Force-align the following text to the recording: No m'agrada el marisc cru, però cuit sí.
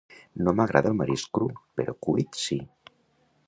No 0.45 0.53
m'agrada 0.59 0.89
el 0.91 0.95
marisc 1.01 1.29
cru, 1.39 1.49
però 1.81 1.97
cuit 2.09 2.43
sí. 2.47 2.61